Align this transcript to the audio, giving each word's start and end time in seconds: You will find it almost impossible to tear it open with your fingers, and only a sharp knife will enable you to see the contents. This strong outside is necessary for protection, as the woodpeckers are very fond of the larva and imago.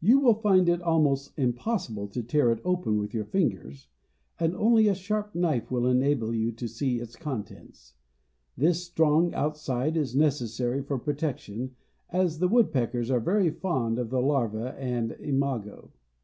You 0.00 0.20
will 0.20 0.34
find 0.34 0.68
it 0.68 0.80
almost 0.80 1.36
impossible 1.36 2.06
to 2.06 2.22
tear 2.22 2.52
it 2.52 2.60
open 2.64 2.96
with 2.96 3.12
your 3.12 3.24
fingers, 3.24 3.88
and 4.38 4.54
only 4.54 4.86
a 4.86 4.94
sharp 4.94 5.34
knife 5.34 5.68
will 5.68 5.84
enable 5.88 6.32
you 6.32 6.52
to 6.52 6.68
see 6.68 7.00
the 7.00 7.06
contents. 7.18 7.94
This 8.56 8.84
strong 8.84 9.34
outside 9.34 9.96
is 9.96 10.14
necessary 10.14 10.80
for 10.80 10.96
protection, 10.96 11.74
as 12.10 12.38
the 12.38 12.46
woodpeckers 12.46 13.10
are 13.10 13.18
very 13.18 13.50
fond 13.50 13.98
of 13.98 14.10
the 14.10 14.20
larva 14.22 14.76
and 14.78 15.16
imago. 15.18 15.90